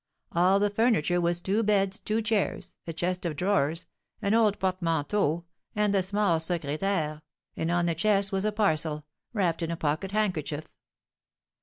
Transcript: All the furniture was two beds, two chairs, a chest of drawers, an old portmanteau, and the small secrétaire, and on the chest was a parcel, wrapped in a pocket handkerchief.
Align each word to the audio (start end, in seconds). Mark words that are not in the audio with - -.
All 0.31 0.57
the 0.57 0.71
furniture 0.71 1.21
was 1.21 1.39
two 1.39 1.61
beds, 1.61 1.99
two 1.99 2.23
chairs, 2.23 2.75
a 2.87 2.91
chest 2.93 3.23
of 3.23 3.35
drawers, 3.35 3.85
an 4.19 4.33
old 4.33 4.57
portmanteau, 4.57 5.45
and 5.75 5.93
the 5.93 6.01
small 6.01 6.39
secrétaire, 6.39 7.21
and 7.55 7.69
on 7.69 7.85
the 7.85 7.93
chest 7.93 8.31
was 8.31 8.43
a 8.43 8.51
parcel, 8.51 9.05
wrapped 9.31 9.61
in 9.61 9.69
a 9.69 9.77
pocket 9.77 10.09
handkerchief. 10.11 10.67